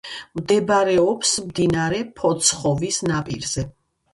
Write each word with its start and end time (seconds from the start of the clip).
მდებარეობს 0.37 1.33
მდინარე 1.49 1.99
ფოცხოვის 2.21 3.01
ნაპირზე. 3.13 3.69